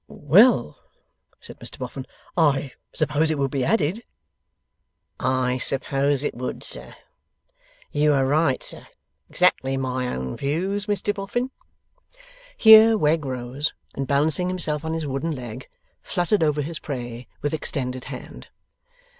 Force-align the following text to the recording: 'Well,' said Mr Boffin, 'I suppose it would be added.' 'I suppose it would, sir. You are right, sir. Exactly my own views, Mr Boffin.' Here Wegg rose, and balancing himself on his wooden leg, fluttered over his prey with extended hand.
'Well,' 0.07 0.79
said 1.39 1.59
Mr 1.59 1.77
Boffin, 1.77 2.07
'I 2.35 2.71
suppose 2.91 3.29
it 3.29 3.37
would 3.37 3.51
be 3.51 3.63
added.' 3.63 4.03
'I 5.19 5.59
suppose 5.59 6.23
it 6.23 6.33
would, 6.33 6.63
sir. 6.63 6.95
You 7.91 8.13
are 8.13 8.25
right, 8.25 8.63
sir. 8.63 8.87
Exactly 9.29 9.77
my 9.77 10.07
own 10.07 10.35
views, 10.35 10.87
Mr 10.87 11.13
Boffin.' 11.13 11.51
Here 12.57 12.97
Wegg 12.97 13.25
rose, 13.25 13.73
and 13.93 14.07
balancing 14.07 14.47
himself 14.47 14.83
on 14.83 14.93
his 14.93 15.05
wooden 15.05 15.33
leg, 15.33 15.67
fluttered 16.01 16.41
over 16.41 16.63
his 16.63 16.79
prey 16.79 17.27
with 17.43 17.53
extended 17.53 18.05
hand. 18.05 18.47